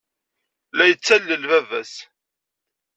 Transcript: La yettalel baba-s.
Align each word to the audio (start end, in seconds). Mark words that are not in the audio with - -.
La 0.75 0.85
yettalel 0.89 1.43
baba-s. 1.49 1.93